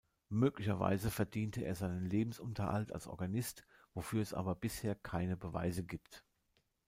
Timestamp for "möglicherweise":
0.29-1.11